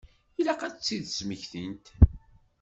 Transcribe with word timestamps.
Ilaq 0.39 0.61
ad 0.63 0.73
tt-id-smektint. 0.75 1.85